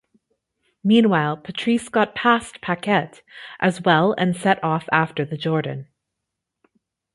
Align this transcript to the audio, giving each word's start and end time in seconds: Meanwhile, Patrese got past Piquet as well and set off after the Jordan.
Meanwhile, 0.83 1.37
Patrese 1.43 1.91
got 1.91 2.15
past 2.15 2.59
Piquet 2.59 3.21
as 3.59 3.83
well 3.83 4.15
and 4.17 4.35
set 4.35 4.57
off 4.63 4.89
after 4.91 5.23
the 5.25 5.37
Jordan. 5.37 5.89